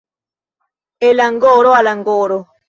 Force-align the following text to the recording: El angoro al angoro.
El 0.99 1.19
angoro 1.19 1.75
al 1.75 1.85
angoro. 1.85 2.47